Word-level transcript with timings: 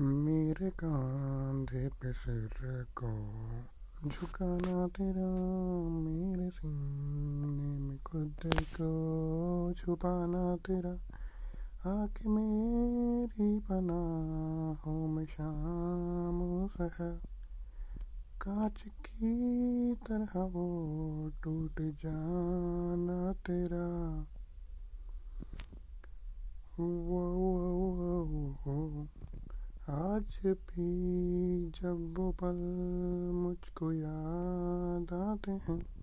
मेरे 0.00 0.70
कांधे 0.70 1.88
पे 1.88 2.12
सिर 2.12 2.86
को 3.02 3.08
झुकाना 4.08 4.86
तेरा, 4.86 5.28
मेरे 5.88 6.50
सीने 6.50 7.78
में 7.78 7.98
खुद 7.98 8.36
को 8.54 9.72
छुपाना 9.72 10.56
तेरा। 10.56 10.90
आके 11.90 12.28
मेरी 12.28 13.58
पनाहों 13.58 15.08
में 15.08 15.26
शाम 15.26 16.66
सहर 16.66 17.20
कांच 18.40 18.84
की 18.88 19.94
तरह 19.94 20.40
वो 20.40 21.30
टूट 21.42 21.80
जाना 21.80 23.32
तेरा। 23.32 24.26
वो 26.80 27.53
आज 29.88 30.38
भी 30.46 31.70
जब 31.82 32.14
वो 32.18 32.30
पल 32.32 32.56
मुझको 33.34 33.92
याद 33.92 35.12
आते 35.12 35.50
हैं। 35.50 35.93